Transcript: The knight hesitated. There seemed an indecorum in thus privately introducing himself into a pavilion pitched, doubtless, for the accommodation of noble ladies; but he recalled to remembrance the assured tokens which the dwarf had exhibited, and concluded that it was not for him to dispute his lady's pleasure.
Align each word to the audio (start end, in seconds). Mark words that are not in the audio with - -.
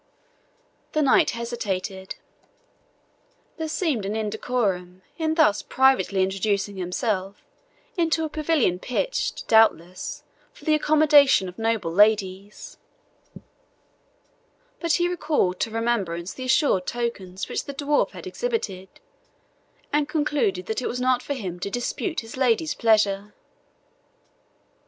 The 0.93 1.03
knight 1.03 1.29
hesitated. 1.37 2.15
There 3.57 3.67
seemed 3.67 4.03
an 4.03 4.15
indecorum 4.15 5.03
in 5.19 5.35
thus 5.35 5.61
privately 5.61 6.23
introducing 6.23 6.75
himself 6.77 7.43
into 7.95 8.23
a 8.25 8.29
pavilion 8.29 8.79
pitched, 8.79 9.47
doubtless, 9.47 10.23
for 10.53 10.65
the 10.65 10.73
accommodation 10.73 11.47
of 11.47 11.59
noble 11.59 11.91
ladies; 11.91 12.79
but 14.79 14.93
he 14.93 15.07
recalled 15.07 15.59
to 15.59 15.69
remembrance 15.69 16.33
the 16.33 16.45
assured 16.45 16.87
tokens 16.87 17.47
which 17.47 17.65
the 17.65 17.73
dwarf 17.75 18.09
had 18.09 18.25
exhibited, 18.25 18.89
and 19.93 20.09
concluded 20.09 20.65
that 20.65 20.81
it 20.81 20.87
was 20.87 20.99
not 20.99 21.21
for 21.21 21.35
him 21.35 21.59
to 21.59 21.69
dispute 21.69 22.21
his 22.21 22.35
lady's 22.35 22.73
pleasure. 22.73 23.35